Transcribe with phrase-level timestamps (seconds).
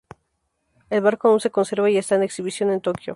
[0.89, 3.09] El barco aún se conserva y está en exhibición en Tokio.